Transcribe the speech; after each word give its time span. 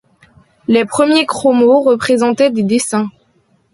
Les 0.67 0.83
premiers 0.83 1.27
chromos 1.27 1.81
représentaient 1.83 2.49
des 2.49 2.63
dessins. 2.63 3.11